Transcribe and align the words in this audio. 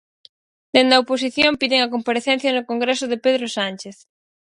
Dende 0.73 0.93
a 0.95 1.01
oposición, 1.03 1.59
piden 1.61 1.79
a 1.83 1.91
comparecencia 1.95 2.55
no 2.55 2.67
Congreso 2.71 3.05
de 3.11 3.17
Pedro 3.25 3.45
Sánchez. 3.57 3.97